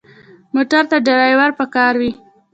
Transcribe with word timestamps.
موټر 0.53 0.83
ته 0.91 0.97
ډرېور 1.07 1.51
پکار 1.59 1.93
وي. 2.01 2.11